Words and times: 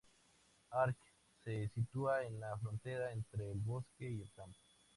Arc 0.71 0.97
se 1.43 1.67
sitúa 1.69 2.23
en 2.25 2.39
la 2.39 2.57
frontera 2.57 3.11
entre 3.11 3.51
el 3.51 3.59
bosque 3.59 4.09
y 4.09 4.21
el 4.23 4.31
campo. 4.31 4.57